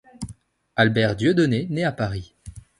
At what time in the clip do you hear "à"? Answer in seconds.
1.83-1.91